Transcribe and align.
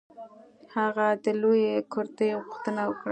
هغه 0.75 1.07
د 1.23 1.25
لویې 1.41 1.73
کرتۍ 1.93 2.29
غوښتنه 2.41 2.81
وکړه. 2.89 3.09